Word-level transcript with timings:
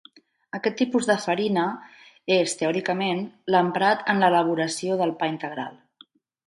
Aquest 0.59 0.77
tipus 0.79 1.09
de 1.09 1.17
farina 1.25 1.65
és, 2.39 2.57
teòricament, 2.63 3.23
l'emprat 3.57 4.05
en 4.15 4.25
l'elaboració 4.27 5.01
del 5.05 5.19
pa 5.23 5.35
integral. 5.37 5.83